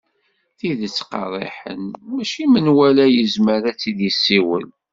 Tidet 0.57 0.97
qerriḥen 1.09 1.81
mačči 2.09 2.45
menwala 2.47 3.05
yezmer 3.09 3.61
a 3.71 3.73
tt-id-yessiwel. 3.73 4.65